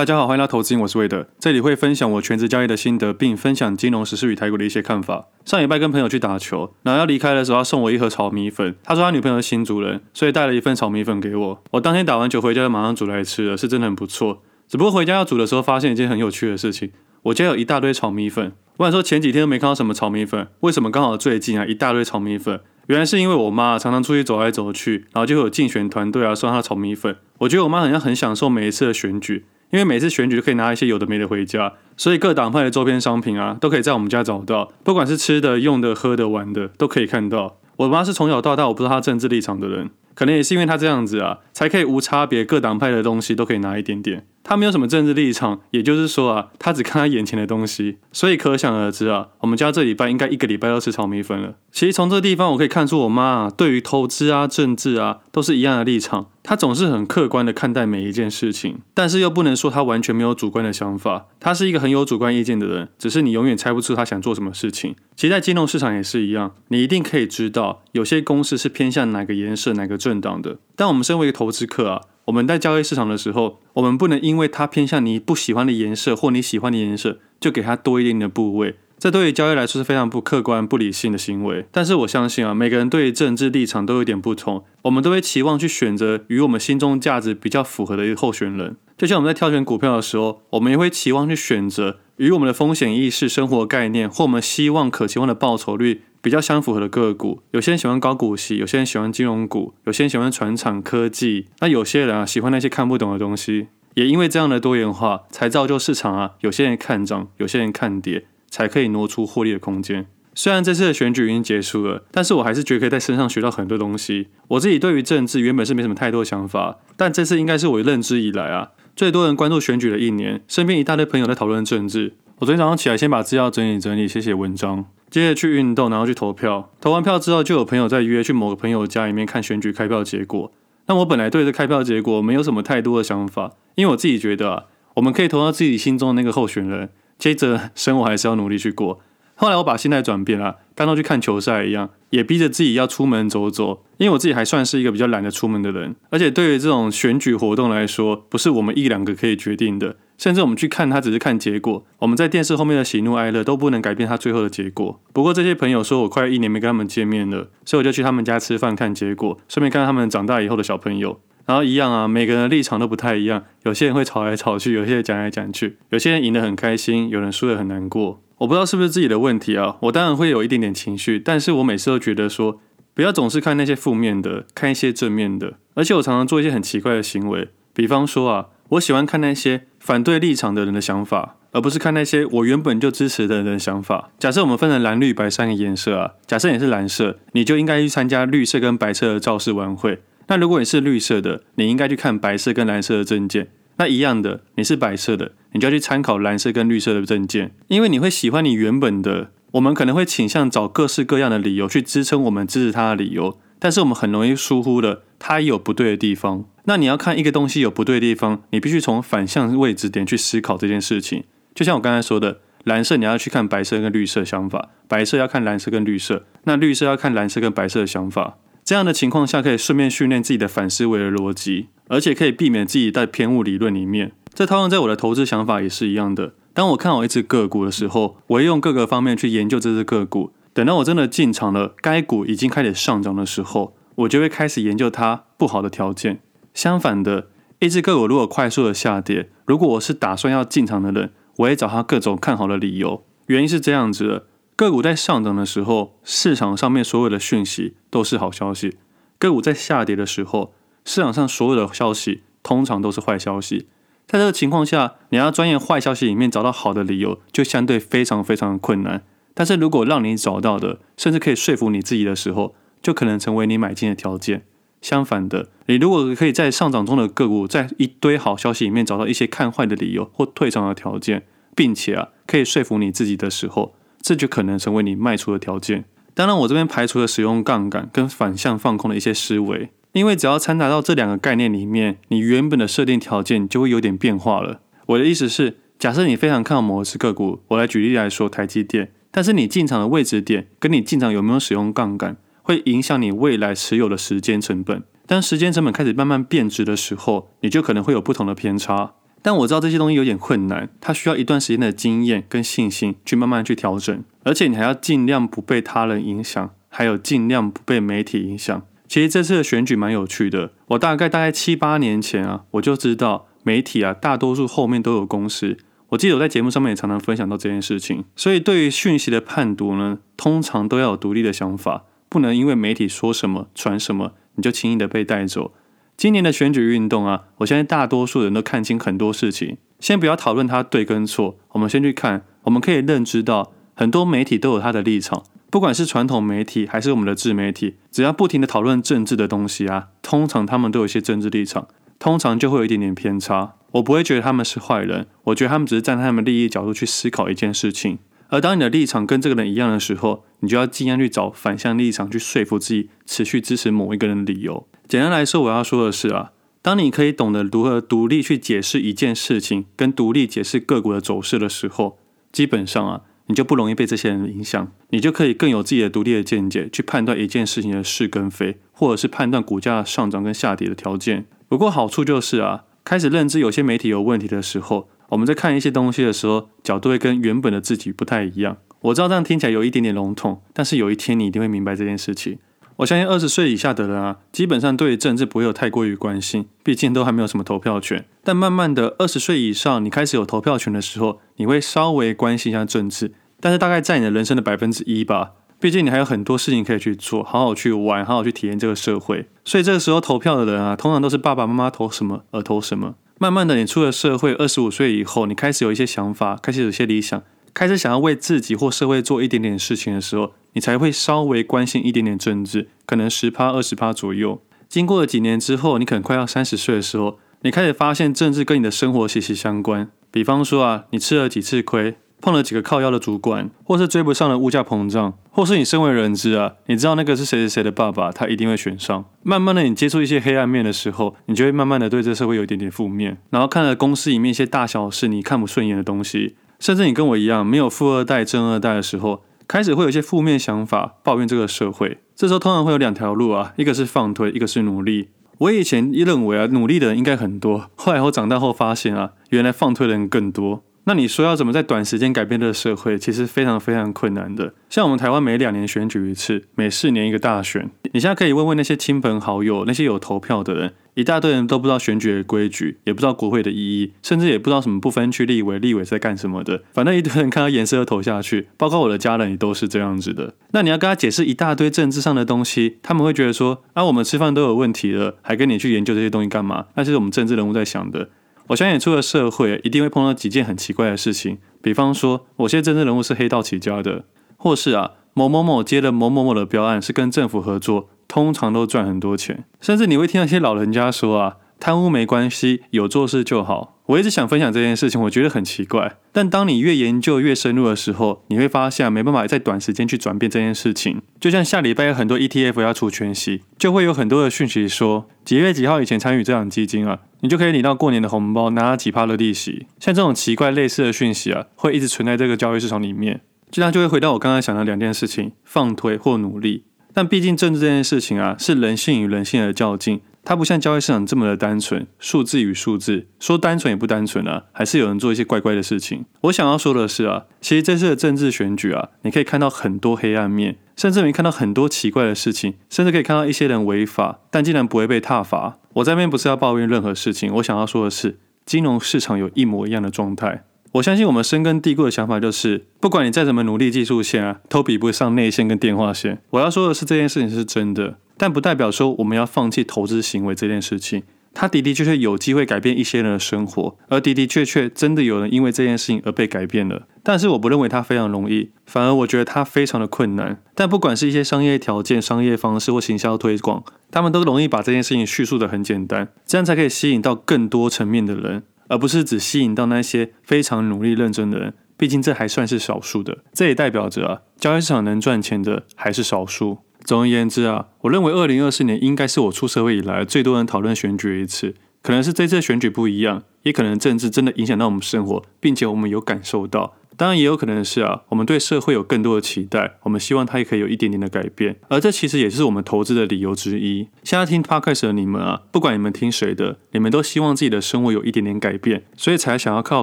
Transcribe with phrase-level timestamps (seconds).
[0.00, 5.26] 大家好，欢迎来到投资，我是魏德，这里会分享我全职交易的心得，并分享金融时事与台股的一些看法。
[5.44, 8.74] 上礼拜跟朋友去打球，然后要离开的时候，他送我一盒炒米粉。
[8.82, 11.62] 他说他女朋友是新竹人，所以带了一份炒米粉给我。
[11.72, 14.40] 我当天打完球回家就马上煮来吃了，是真的很不错。
[14.66, 16.92] 只不过回家要煮的时候，发现一件很有趣的事情，
[17.24, 18.52] 我家有一大堆炒米粉。
[18.78, 22.58] 我想说前几天都没看到什么炒米粉，为什么刚好最近啊一大堆炒米粉？
[22.86, 27.18] 原来是因为我妈常常出去走来走去，然后就会有竞选团队啊送她炒米粉。
[27.40, 29.44] 我觉得我妈好像很享受每一次的选举。
[29.70, 37.56] 因为每次选举就可以拿一些有的没的回家，所以各党派的周边商品啊，都可以在我们家找到，不管是吃的、用的、喝的、玩的，都可以看到。
[37.76, 44.26] 我妈是从小到大我不知道她政治立场的人，可能也是因为她这样子啊，才可以无差别各党派的东西都可以拿一点点。
[44.42, 51.54] 她没有什么政治立场，也就是说啊，她只看她眼前的东西，所以可想而知啊，我们家这礼拜应该一个礼拜都吃炒米粉了。
[51.72, 56.26] 其实从这个地方我可以看出，我妈啊，对于投资啊、政治啊，都是一样的立场。
[56.42, 61.26] 她总是很客观的看待每一件事情，但是又不能说她完全没有主观的想法。
[61.38, 64.96] 她是一个很有主观意见的人，只是你永远猜不出她想做什么事情。
[65.14, 70.58] 其实，在金融市场也是一样，你一定可以知道有些公司是偏向哪个颜色、哪个政正当的。
[70.74, 78.76] 但我们身为一个投资客啊，我们在交易市场的时候，我们不能因为它偏向你不喜欢的颜色或你喜欢的颜色，就给它多一点点的部位。
[78.98, 81.64] 这对于交易来说是非常不客观、不理性的行为。
[81.70, 88.76] 但是我相信啊，每个人对于政治立场都有点不同，我们都会期望去选择与我们心中价值比较符合的一个候选人。
[88.98, 97.42] 就像我们在挑选股票的时候，我们也会期望去选择与我们的风险意识、生活概念或我们希望可期望的报酬率比较相符合的个股。
[97.50, 103.68] 有些人喜欢高股息，有些人喜欢金融股，有些人喜欢船厂科技，那有些人啊喜欢那些看不懂的东西。
[103.94, 108.26] 也因为这样的多元化，才造就市场啊，有些人看涨，有些人看跌。
[108.52, 110.06] 才可以挪出获利的空间。
[110.34, 114.26] 虽然这次的选举已经结束了，但是我还是觉得可以在身上学到很多东西。
[114.48, 120.42] 我自己对于政治原本是没什么太多想法，但这次应该是我认知以来啊最多人关注选举的一年。
[120.48, 122.14] 身边一大堆朋友在讨论政治。
[122.40, 126.70] 我昨天早上起来先把资料整理整理，写写文章，接着去运动，然后去投票。
[126.80, 130.50] 投完票之后，就有朋友在约去某个朋友家里面看选举开票结果。
[130.86, 134.64] 那我本来对这开票结果没有什么太多的想法，因为我自己觉得啊，
[134.94, 136.88] 我们可以投到自己心中的那个候选人。
[137.18, 139.00] 接着生活还是要努力去过。
[139.40, 143.82] 后来我把心态转变了，当做去看球赛一样，也逼着自己要出门走走。
[143.96, 149.96] 因为我自己还算是一个比较懒得出门的人，而且对于这种选举活动来说，不是我们一两个可以决定的。
[150.18, 151.86] 甚至我们去看他，只是看结果。
[152.00, 155.00] 我们在电视后面的喜怒哀乐都不能改变他最后的结果。
[155.14, 161.18] 不过这些朋友说我快一年没跟他们见面了，所以我就去他们家吃饭看结果，顺便看看他们长大以后的小朋友。
[161.46, 163.42] 然后一样啊，每个人的立场都不太一样。
[163.62, 168.20] 有些人会吵来吵去，有些人讲来讲去，有些人赢得很开心，有人输得很难过。
[168.40, 172.58] 我不知道是不是自己的问题啊，我当然会有一点点情绪，但是我每次都觉得说，
[172.94, 175.58] 不要总是看那些负面的，看一些正面的。
[175.74, 184.10] 而且我常常做一些很奇怪的行为，比方说啊，我喜欢看那些反对立场的人的想法，而不是看那些我原本就支持的人的想法。
[184.18, 190.00] 假设我们分成蓝绿白三个颜色啊，假设你是蓝色，你就应该去参加绿色跟白色的造势晚会。
[190.28, 193.48] 那如果你是绿色的，你应该去看白色跟蓝色的证件。
[193.80, 199.30] 那一样的，你是白色的，你就要去参考蓝色跟绿色的证件，因为你会喜欢你原本的。
[199.52, 206.44] 我们可能会倾向找各式各样的理由去支撑我们支持他的理由，但是我们很容易疏忽了，它也有不对的地方。
[206.64, 211.24] 那你要看一个东西有不对的地方，你必须从反向位置点去思考这件事情。
[211.54, 218.36] 就像我刚才说的，蓝色你要去看白色跟绿色想法，白色要看蓝色跟绿色，那绿色要看蓝色跟白色的想法。
[218.62, 224.12] 这样的情况下，可以顺便训练自己的反思维的逻辑，而且可以避免自己在偏误理论里面。
[224.32, 226.34] 这套用在我的投资想法也是一样的。
[226.54, 230.32] 当我看好一只个股的时候，我会用各个方面去研究这只个股。
[230.52, 236.20] 等到我真的进场了，该股已经开始上涨的时候，我就会开始研究它不好的条件。
[236.54, 237.28] 相反的，
[237.58, 243.04] 一只个股如果快速的下跌，如果我是打算要进场的人，我会找它各种看好的理由。
[243.26, 244.26] 原因是这样子的。
[244.56, 248.76] 个股在上涨的时候，市场上面所有的讯息都是好消息；
[249.18, 250.52] 个股在下跌的时候，
[250.84, 253.66] 市场上所有的消息通常都是坏消息。
[254.06, 259.04] 在这个情况下，你要钻研坏消息里面找到好的理由，就相对非常非常的困难。
[259.34, 264.42] 但是如果让你找到的，甚至可以说服你自己的时候，就可能成为你买进的条件。
[264.82, 275.84] 相反的，你如果可以在上涨中的个股，在一堆好消息里面找到一些看坏的理由或退场的条件，并且啊，可以说服你自己的时候，这就可能成为你卖出的条件。
[276.14, 284.60] 当然，我这边排除了使用杠杆跟反向放空的一些思维，因为只要掺杂到这两个概念里面，你原本的设定条件就会有点变化了。
[284.86, 294.82] 我的意思是，假设你非常看好某一只个股，我来举例来说，台积电，但是你进场的位置点跟你进场有没有使用杠杆，会影响你未来持有的时间成本。
[295.06, 298.92] 当时间成本开始慢慢变值的时候，你就可能会有不同的偏差。
[299.22, 308.62] 但我知道这些东西有点困难，它需要一段时间的经验跟信心去慢慢去调整，而且你还要尽量不被他人影响，还有尽量不被媒体影响。
[308.90, 315.56] 其实这次的选举蛮有趣的，我大概大概七八年前啊，我就知道媒体啊，大多数后面都有公司。
[315.90, 325.52] 我记得我在节目上面也常常分享到这件事情，所以对于讯息的判读呢，通常都要有独立的想法，不能因为媒体说什么传什么，你就轻易的被带走。
[325.96, 329.56] 今年的选举运动啊，我相信大多数人都看清很多事情。
[329.78, 341.66] 先不要讨论它对跟错，我们先去看，我们可以认知到很多媒体都有它的立场，不管是传统媒体还是我们的自媒体，只要不停的讨论政治的东西啊，通常他们都有一些政治立场，
[341.98, 343.54] 通常就会有一点点偏差。
[343.72, 347.98] 我不会觉得他们是坏人，我觉得他们只是站在他们利益角度去思考一件事情。
[348.28, 354.68] 而当你的立场跟这个人一样的时候，你就要尽量去找反向立场去说服自己，持续支持某一个人的理由。
[354.86, 356.30] 简单来说，我要说的是啊，
[356.62, 361.98] 当你可以懂得如何独立去解释一件事情，跟独立解释个股的走势的时候，
[362.30, 363.00] 基本上啊，
[363.30, 371.26] 你就不容易被这些人影响，你就可以更有自己的独立的见解，去判断一件事情的是跟非，或者是判断股价上涨跟下跌的条件。
[371.48, 378.56] 不过好处就是啊，开始认知有些媒体有问题的时候，我们在看一些东西的时候，角度会跟原本的自己不太一样。
[378.80, 382.40] 我知道这样听起来有一点点笼统，但是有一天你一定会明白这件事情。
[382.76, 388.06] 我相信二十岁以下的人啊，基本上对政治不会有太过于关心，毕竟都还没有什么投票权。
[388.24, 395.32] 但慢慢的，二十岁以上，你开始有投票权的时候，你会稍微关心一下政治，但是大概占你的人生的百分之一吧。
[395.58, 399.26] 毕竟你还有很多事情可以去做，好好去玩，好好去体验这个社会。
[399.44, 402.94] 所以这个时候投票的人啊，通常都是爸爸妈妈投什么而投什么。
[403.18, 407.22] 慢慢的，你出了社会，二十五岁以后，你开始有一些想法，开始有一些理想。
[407.52, 414.40] 开始想要为自己或社会做一点点事情的时候，你才会稍微关心一点点政治，可能十趴二十趴左右。
[414.68, 419.90] 经过了几年之后，你可能快要三十岁的时候，你开始发现政治跟你的生活息息相关。
[420.10, 429.04] 比方说啊，你吃了几次亏，碰了几个靠腰的主管，或是追不上的物价膨胀，或是你身为人资啊，你知道那个是谁谁谁的爸爸，他一定会选上。
[429.22, 436.36] 慢慢的，你接触一些黑暗面的时候，你就会慢慢的对这社会有一点点负面，然后看了公司里面一些大小事你看不顺眼的东西。
[436.58, 441.98] 甚至你跟我一样没有富二代、正二代的时候，开始会有一些负面想法，抱怨这个社会。
[442.14, 445.08] 这时候通常会有两条路啊，一个是放推，一个是努力。
[445.38, 450.62] 我以前也认为啊，努力的人应该很多，后来我长大后发现啊，原来放推的人更多。
[450.84, 454.54] 那你说要怎么在短时间改变这个社会，其实非常非常困难的。
[454.68, 457.70] 像我们台湾每两年选举一次，每四年一个大选。
[457.92, 466.62] 你现在可以问问那些亲朋好友，那些有投票的人，一大堆人都不知道选举的规矩，也不知道国会的意义，甚至也不知道什么不分区立委、立委在干什么的。
[466.72, 470.34] 反正一堆人看到颜色就投下去，包括我的家人也都是这样子的。
[470.52, 476.66] 那你要跟他解释一大堆政治上的东西，他们会觉得说：啊，我们吃饭都有问题了，还跟你去研究这些东西干嘛？
[476.74, 478.08] 那是我们政治人物在想的。
[478.50, 481.38] 我相信出了社会，一定会碰到几件很奇怪的事情。
[481.62, 484.04] 比方说，某些政治人物是黑道起家的，
[484.36, 489.44] 或是啊，某某某接了某某某的标案，是跟政府合作，通常都赚很多钱。
[489.60, 493.79] 甚至你会听到一些老人家说啊，贪污没关系，有做事就好。
[493.90, 495.96] 我一直想分享这件事情，我觉得很奇怪。
[496.12, 501.02] 但当你越研究越深入的时候，你会发现没办法在短时间去转变这件事情。
[501.18, 509.66] 就像下礼拜有很多 ETF 要出全息，就会有很多的讯息说几月几号以前参与这档基金啊，你就可以领到过年的红包，拿几趴的利息。
[509.80, 513.22] 像这种奇怪类似的讯息啊，会一直存在这个交易市场里面。
[513.50, 516.62] 这样就会回到我刚才讲的两件事情：放推或努力。
[516.92, 520.00] 但毕竟政治这件事情啊，是人性与人性的较劲。
[520.24, 526.04] 它不像交易市场这么的单纯，数字与数字，说单纯也不单纯啊，还是有人做一些怪怪的事情。
[526.22, 535.58] 我想要说的是啊，其实这次的政治选举啊，你可以看到很多黑暗面，甚至你看到很多奇怪的事情，甚至可以看到一些人违法，但竟然不会被挞伐。
[535.74, 540.44] 我在面不是要抱怨任何事情，我想要说的是，金融市场有一模一样的状态。
[540.74, 546.22] 我相信我们深根蒂固的想法就是，不管你再怎么努力，技术线啊，都比不上内线跟电话线。
[546.30, 547.96] 我要说的是，这件事情是真的。
[548.20, 556.86] 但不代表说我们要放弃投资行为这件事情，它的的确确有机会改变一些人的生活，而的的确确真的有人因为这件事情而被改变了。
[557.02, 560.42] 但是我不认为它非常容易，反而我觉得它非常的困难。
[560.54, 571.54] 但不管是一些商业条件、商业方式或行销推广，他们都容易把这件事情叙述得很简单，这样才可以吸引到更多层面的人，而不是只吸引到那些非常努力认真的人。
[571.78, 576.58] 毕竟这还算是少数的，这也代表着啊，交易市场能赚钱的还是少数。
[576.84, 581.54] 总而言之啊，我认为二零二四年应该是我出社会以来最多人讨论选举一次。
[581.82, 586.76] 可能是这次选举不一样，也可能政治真的影响到我们生活，并且我们有感受到。
[586.98, 593.88] 当然也有可能是啊，我们对社会有更多的期待，我们希望它也可以有一点点的改变，而这其实也是我们投资的理由之一。
[594.04, 599.82] 现在听 Podcast 的你们啊，不管你们听谁的，你们都希望自己的生活有一点点改变，所以才想要靠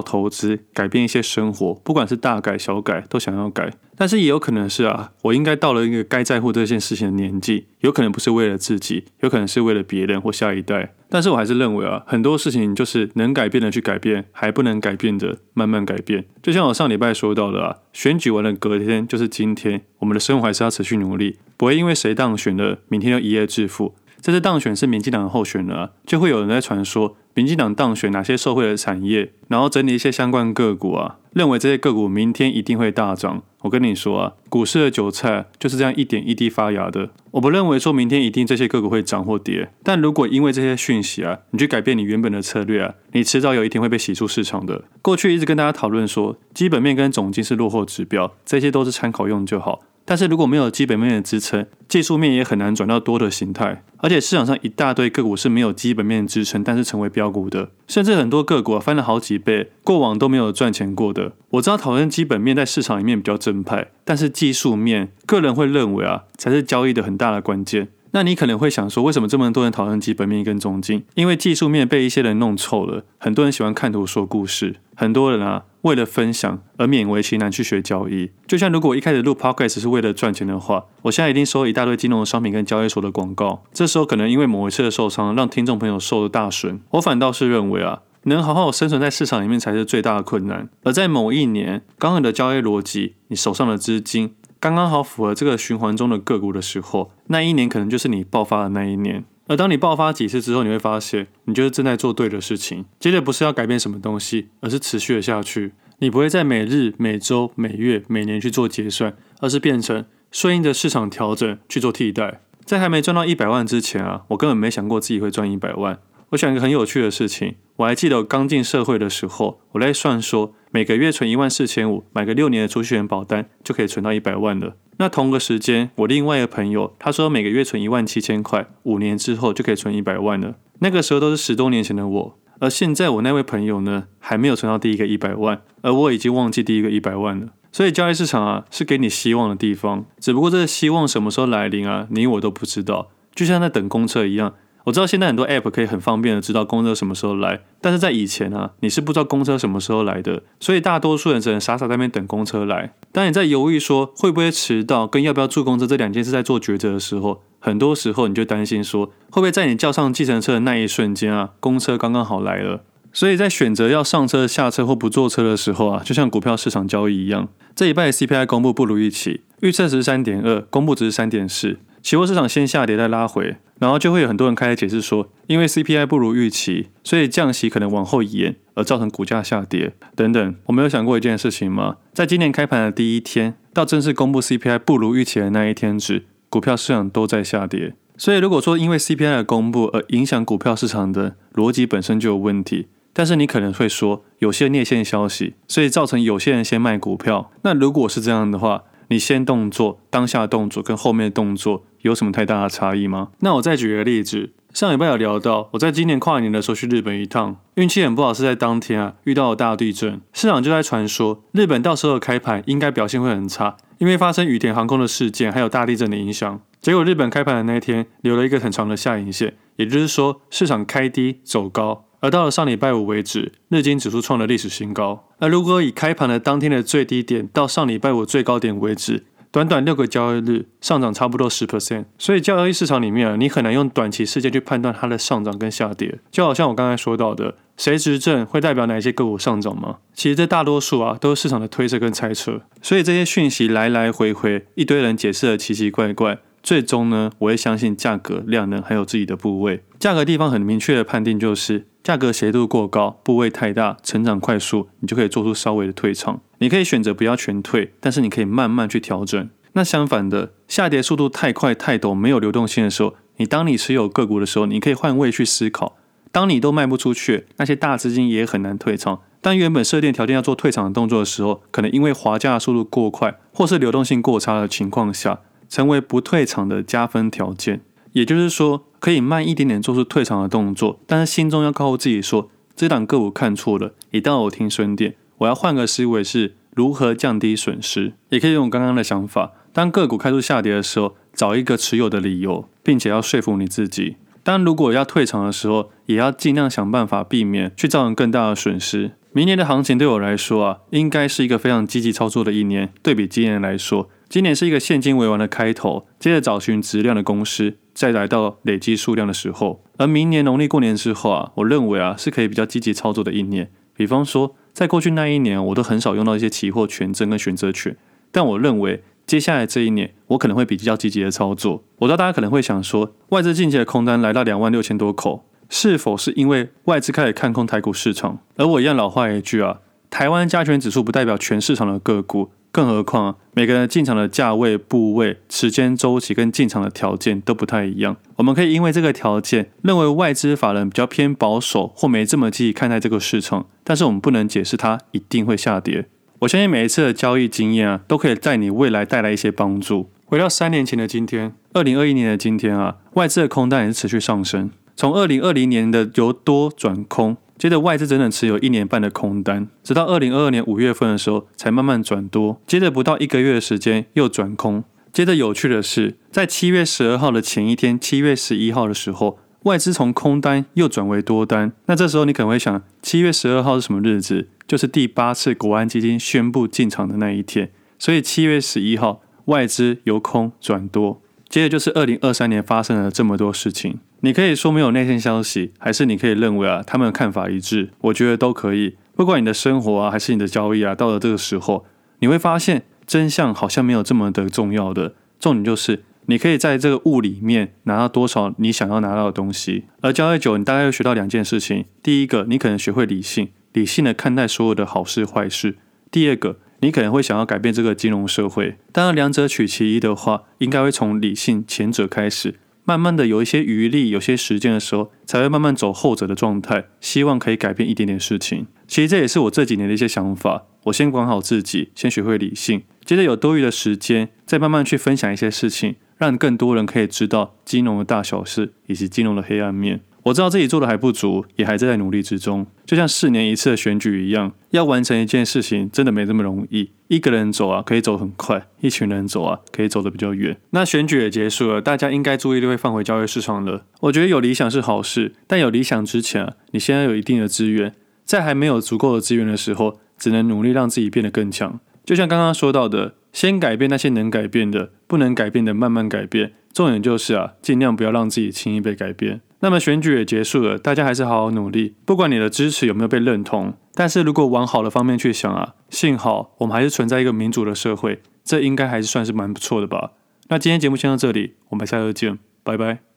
[0.00, 3.72] 投资改变一些生活，不管是大改小改，都想要改。
[3.98, 10.94] 但是也有可能是啊，我应该到了一个该在乎这件事情的年纪，有可能不是为了自己，有可能是为了别人或下一代。
[11.10, 16.24] 但是我还是认为啊， 很多事情就是能改变的去改变，还不能改变的慢慢改变。
[16.40, 23.96] 就像我上礼拜说到的啊，选举完了隔天就是今天，我们的生活还是要持续努力，不会因为谁当选了，明天就一夜致富。
[24.20, 33.42] 这次当选是民进党的候选人啊，就会有人在传说民进党当选哪些受惠的产业，然后整理一些相关个股啊，认为这些个股明天一定会大涨。
[33.62, 37.10] 我跟你说啊，股市的韭菜就是这样一点一滴发芽的。
[37.32, 44.84] 我不认为说明天一定这些个股会涨或跌，但如果因为这些讯息啊，你去改变你原本的策略啊，你迟早有一天会被洗出市场的。
[45.02, 49.80] 过去一直跟大家讨论说，基本面跟总经是落后指标，这些都是参考用就好。
[50.08, 53.82] 但是如果没有基本面的支撑，技术面也很难转到多的形态。
[53.98, 61.32] 而且市场上一大堆个股是没有基本面支撑，但是成为标股的，甚至很多个股啊翻了好几倍，过往都没有赚钱过的。
[61.50, 67.88] 我知道讨论基本面在市场里面比较正派，但是技术面，个人会认为啊，才是交易的很大的关键。
[68.12, 71.04] 那你可能会想说，为什么这么多人讨论基本面跟中金？
[71.14, 73.04] 因为技术面被一些人弄臭了。
[73.18, 78.30] 很多人喜欢看图说故事，很多人啊为了分享而勉为其难去学交易。
[78.46, 83.64] 就像如果一开始录 Podcast 是为了赚钱的话，我现在一定收一大堆金融的商品跟交易所的广告。
[83.72, 86.80] 这时候可能因为某一次的受伤，让听众朋友受了大损。
[86.90, 90.68] 我反倒是认为啊，能好好生存在市场里面才是最大的困难。
[90.82, 94.34] 而在某一年，刚好的交易逻辑，你手上的资金。
[94.60, 99.24] 刚刚好符合这个循环中的个股的时候，那一年可能就是你爆发的那一年。
[99.48, 102.84] 而当你爆发几次之后，你会发现，你就是正在做对的事情。
[103.00, 105.72] 接着不是要改变什么东西，而是持续的下去。
[105.98, 112.42] 你不会在每日、每周、每月、每年去做结算，而是变成顺应着市场调整去做替代。
[112.64, 115.98] 在还没赚到一百万之前啊，我根本没想过自己会赚一百万。
[116.30, 124.76] 我想一个很有趣的事情，我还记得我刚进社会的时候，我在算说每个月存一万四千五，买个六年的储蓄险保单就可以存到一百万了。
[124.98, 130.56] 那同个时间，我另外一个朋友他说每个月存一万七千块，五年之后就可以存一百万了。
[130.80, 137.48] 那个时候都是十多年前的我，而现在我那位朋友呢，还没有存到第一个一百万，而我已经忘记第一个一百万了。
[137.70, 144.54] 所以交易市场啊，是给你希望的地方，只不过这个希望什么时候来临啊，你我都不知道，就像在等公车一样。
[144.88, 152.94] 我知道现在很多 App 可以很方便的知道公车什么时候来，但是在以前啊，你是不知道公车什么时候来的，所以大多数人只能傻傻在那边等公车来。
[153.12, 162.82] 当你在犹豫说会不会迟到跟要不要坐公车这两件事在做抉择的时候，很多时候你就担心说会不会在你叫上计程车的那一瞬间啊，公车刚刚好来了。
[163.12, 171.78] 所以在选择要上车、下车或不坐车的时候啊，就像股票市场交易一样，这一拜 CPI 公布不如预期，预测值三点二，公布值三点四。
[172.00, 180.54] 期货市场先下跌再拉回，然后就会有很多人开始解释说，因为 CPI 不如预期，所以降息可能往后延，而造成股价下跌等等。
[180.66, 181.96] 我没有想过一件事情吗？
[182.12, 187.94] 在今年开盘的第一天到正式公布 CPI 不如预期的那一天止，股票市场都在下跌。
[188.16, 197.52] 所以如果说因为 CPI 的公布而影响股票市场的逻辑本身就有问题，但是你可能会说有些内线消息，所以造成有些人先卖股票。
[197.62, 203.28] 那如果是这样的话，你先动作，当下动作跟后面动作有什么太大的差异吗？
[203.40, 216.60] 那我再举个例子，上礼拜有聊到，我在今年跨年的时候去日本一趟，运气很不好，是在当天啊遇到了大地震，市场就在传说日本到时候的开盘应该表现会很差，因为发生羽田航空的事件还有大地震的影响。
[216.80, 222.04] 结果日本开盘的那一天留了一个很长的下影线，也就是说市场开低走高。
[222.20, 225.28] 而到了上礼拜五为止，日经指数创了历史新高。
[225.38, 232.04] 而如果以开盘的当天的最低点到上礼拜五最高点为止，短短六个交易日上涨差不多十 percent。
[232.18, 236.18] 所以交易市场里面啊，你很难用短期事件去判断它的上涨跟下跌。
[236.30, 239.98] 就好像我刚才说到的，谁执政会代表哪些个股上涨吗？
[240.12, 242.60] 其实这大多数啊都是市场的推测跟猜测。
[242.82, 246.38] 所以这些讯息来来回回，一堆人解释的奇奇怪怪。
[246.60, 249.82] 最终呢，我会相信价格、量能还有自己的部位。
[249.98, 256.40] 价格地方很明确的判定就是，价格斜度过高、部位太大、成长快速，你就可以做出稍微的退场。
[256.56, 259.50] 你可以选择不要全退，但是你可以慢慢去调整。
[259.74, 265.98] 那相反的，下跌速度太快、太陡、没有流动性的时候，你当你持有个股的时候，你可以换位去思考。
[266.32, 269.20] 当你都卖不出去，那些大资金也很难退场。
[269.42, 275.40] 当原本设定条件要做退场的动作的时候，可能因为滑价速度过快，或是流动性过差的情况下。
[275.68, 294.16] 成为不退场的加分条件，也就是说，可以慢一点点做出退场的动作，但是心中要告诉自己说，这档个股看错了，一到我停损点，我要换个思维是，如何降低损失，也可以用刚刚的想法，当个股开始下跌的时候，找一个持有的理由，并且要说服你自己。
[294.42, 299.12] 当如果要退场的时候，也要尽量想办法避免去造成更大的损失。
[299.32, 302.92] 明年的行情对我来说啊，应该是一个非常积极操作的一年。
[303.02, 309.82] 对比今年来说，今年是一个现金为王的开头，接着找寻质量的公司，再来到累积数量的时候。
[309.96, 313.70] 而明年农历过年之后啊，我认为啊是可以比较积极操作的一年。
[313.94, 317.96] 比方说，在过去那一年，我都很少用到一些期货权证跟选择权，
[318.30, 319.02] 但我认为。
[319.26, 321.84] 接下来这一年，我可能会比较积极的操作。
[321.98, 328.38] 我知道大家可能会想说，外资近期的空单来到两万六千多口，是否是因为外资开始看空台股市场？
[328.56, 338.16] 而我一样老话一句啊，台湾加权指数不代表全市场的个股，更何况每个人进场的价位、部位、时间周期跟进场的条件都不太一样。
[338.36, 346.06] 我们可以因为这个条件，认为外资法人比较偏保守或没这么积极看待这个市场，但是我们不能解释它一定会下跌。
[346.40, 350.08] 我相信每一次的交易经验啊，都可以在你未来带来一些帮助。
[350.24, 354.70] 回到三年前的今天，二零二一年的今天啊，外资的空单也是持续上升。
[354.94, 364.84] 从二零二零年的由多转空，接着外资整整持有一年半的空单，直到二零二二年五月份的时候才慢慢转多，接着不到一个月的时间又转空。
[365.12, 371.72] 接着有趣的是，在七月十二号的前一天，七月十一号的时候，外资从空单又转为多单。
[371.86, 374.48] 那这时候你可能会想，七月十二号是什么日子？
[374.68, 383.98] 就是第八次国安基金宣布进场的那一天，所以七月十一号外资由空转多，接着就是二零二三年发生了这么多事情。
[384.20, 388.96] 你可以说没有内线消息，还是你可以认为啊他们的看法一致，我觉得都可以。
[389.14, 391.86] 不管你的生活啊还是你的交易啊，到了这个时候，
[392.18, 399.84] 你会发现真相好像没有这么的重要的，重点就是你可以在这个雾里面拿到多少你想要拿到的东西。
[400.02, 403.48] 而交易久，你大概会学到两件事情：第一个，你可能学会理性。
[403.72, 405.76] 理性的看待所有的好事坏事。
[406.10, 408.76] 第二个，你可能会想要改变这个金融社会。
[408.92, 412.54] 当然，两者取其一的话，应该会从理性前者开始，
[412.84, 416.86] 慢慢的有一些余力、有些时间的时候，才会慢慢走后者的状态。
[417.00, 418.66] 希望可以改变一点点事情。
[418.86, 420.66] 其实这也是我这几年的一些想法。
[420.84, 430.00] 我先管好自己，先学会理性，接着有多余的时间，再慢慢去分享一些事情，让更多人可以知道金融的大小事以及金融的黑暗面。
[430.28, 432.66] 我知道自己做的还不足，也还在努力之中。
[432.84, 436.90] 就像四年一次的选举一样，要完成一件事情真的没这么容易。
[437.08, 440.58] 一个人走啊，可以走很快；一群人走啊，可以走得比较远。
[440.70, 443.86] 那选举也结束了，大家应该注意力会放回交易市场了。
[444.00, 451.80] 我觉得有理想是好事，但有理想之前啊，你先要有一定的资源，在还没有足够的资源的时候，只能努力让自己变得更强。
[452.04, 456.52] 就像刚刚说到的，先改变那些能改变的，不能改变的慢慢改变。
[456.74, 459.40] 重点就是啊，尽量不要让自己轻易被改变。
[459.60, 461.96] 那么选举也结束了，大家还是好好努力。
[462.04, 470.12] 不管你的支持有没有被认同，但是如果往好的方面去想啊，幸好我们还是存在一个民主的社会，这应该还是算是蛮不错的吧。
[470.48, 473.07] 那今天节目先到这里，我们下次见，拜拜。